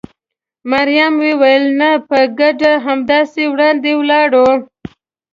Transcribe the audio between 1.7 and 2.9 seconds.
نه، په ګډه